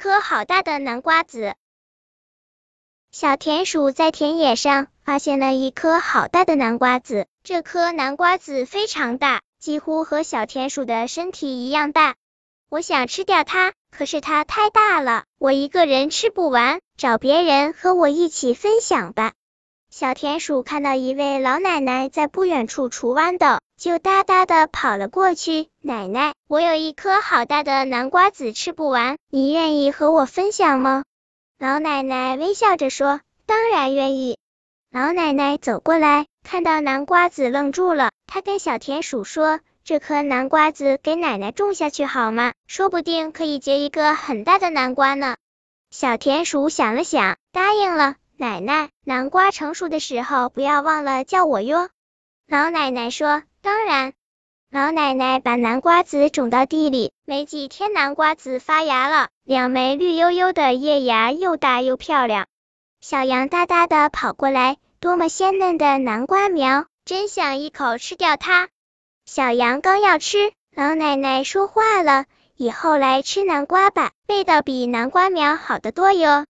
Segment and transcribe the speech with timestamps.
[0.00, 1.56] 颗好大的南瓜子。
[3.12, 12.14] 小田鼠在田野上发现了一颗好大的南瓜子，这颗南瓜子非常大，几乎和小田鼠的身体一样大。
[12.70, 19.34] 我想吃掉它，可是它太大了，我一个人吃不完，找别人和我一起分享吧。
[19.90, 25.68] 小田鼠看到一位老奶奶在不远处除豌豆，就哒哒的跑了过去。
[25.80, 31.02] 奶奶，我有一颗好大的南瓜子吃不完，你愿意和我分享吗？
[31.58, 34.38] 老奶奶微笑着说：“当然愿意。”
[34.92, 39.58] 老奶奶走过来，看到南瓜子愣住了，她跟小田鼠说。
[39.82, 42.52] 这颗南瓜子给奶奶种下去好吗？
[42.68, 45.36] 说不定可以结一个很大的南瓜呢。
[45.90, 48.14] 小田鼠想了想，答应了。
[48.40, 51.90] 奶奶，南瓜成熟的时候不要忘了叫我哟。
[52.48, 54.14] 老奶奶说：“当然。”
[54.72, 62.46] 老奶奶把南瓜子种到地里，没几天，南瓜子发芽了，两枚绿油油的叶芽又大又漂亮。
[63.02, 68.70] 小羊哒哒的跑过来，多么鲜嫩的南瓜苗，真想一口吃掉它。
[69.26, 72.24] 小羊刚要吃，老奶奶说话了
[72.56, 76.46] ：“以后来吃南瓜吧，味道比南瓜苗好得多哟。”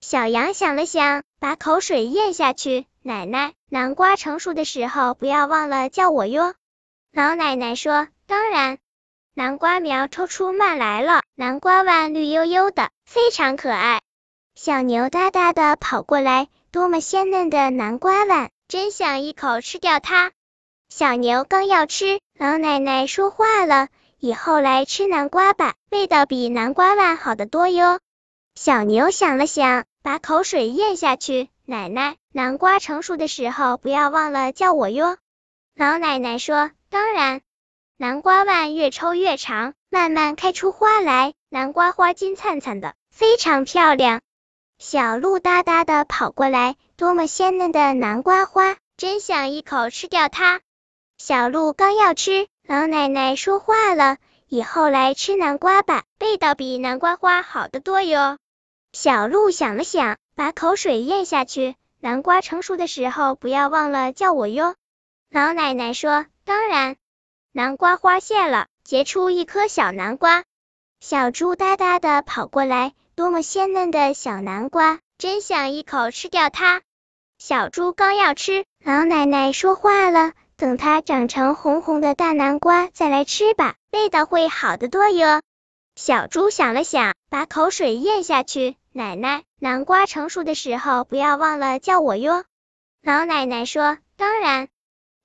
[0.00, 6.54] 小羊想了想，把口水咽下去：“奶奶，南瓜成熟的时候不要忘了叫我哟。”
[7.12, 8.78] 老奶奶说：“当然。”
[9.34, 14.00] 南瓜苗抽出蔓来了，南瓜瓣绿油油的，非常可爱。
[14.54, 20.32] 小牛哒哒的跑过来：“多么鲜嫩的南瓜瓣，真想一口吃掉它。”
[20.88, 28.00] 小牛刚要吃，老奶奶说话了：“以后来吃南瓜吧，味道比南瓜瓣好得多哟。”
[28.56, 35.18] 小牛想了想，把口水咽下去：“奶奶，南瓜成熟的时候不要忘了叫我哟。”
[35.76, 37.42] 老奶奶说：“当然。”
[37.98, 44.22] 南瓜蔓越抽越长，慢慢开出花来，南瓜花金灿灿的，非常漂亮。
[44.78, 50.62] 小鹿哒哒的跑过来：“多么鲜嫩的南瓜花，真想一口吃掉它。”
[51.18, 54.16] 小鹿刚要吃，老奶奶说话了
[54.48, 58.38] ：“以后来吃南瓜吧，味道比南瓜花好得多哟。”
[58.92, 64.74] 小鹿想了想，把口水咽下去：“南瓜成熟的时候不要忘了叫我哟。”
[65.30, 66.96] 老奶奶说：“当然。”
[67.52, 70.44] 南瓜花谢了，结出一颗小南瓜。
[71.00, 76.82] 小猪哒哒的跑过来：“多么鲜嫩的小南瓜，真想一口吃掉它。”
[77.38, 80.32] 小猪刚要吃，老奶奶说话了。
[80.56, 85.40] 等它长成红红的大南瓜再来吃吧，味道会好得多哟。
[86.02, 88.74] 小猪想了想，把口水咽下去。
[88.90, 92.44] 奶奶，南瓜成熟的时候不要忘了叫我哟。
[93.02, 94.68] 老奶奶说：“当然。”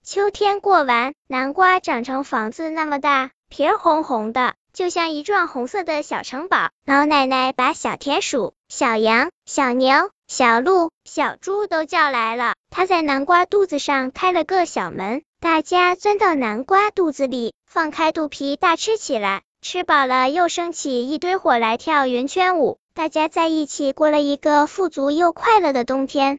[0.03, 6.71] 秋天过完，南瓜长成房子那么大，皮儿红红的，就像一幢红色的小城堡。
[6.85, 10.11] 老奶奶把小田鼠、小羊、小牛。
[10.27, 19.43] 小鹿、小猪都叫来了，它在南瓜肚子上开了个小门，大家钻到南瓜肚子里，放开肚皮大吃起来。
[19.67, 26.37] 吃饱了又升起一堆火来跳圆圈舞，大家在一起过了一个富足又快乐的冬天。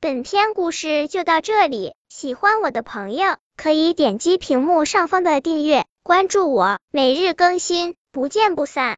[0.00, 8.88] 本篇故事就到这里，喜欢我的朋友可以点击屏幕上方的订阅，关注我，每日更新，不见不散。